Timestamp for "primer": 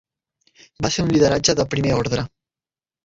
1.75-1.93